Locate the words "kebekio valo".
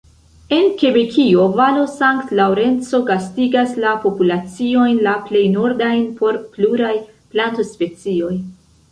0.81-1.81